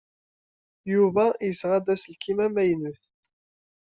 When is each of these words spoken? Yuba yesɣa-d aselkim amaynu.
Yuba 0.93 1.25
yesɣa-d 1.47 1.87
aselkim 1.93 2.39
amaynu. 2.45 2.93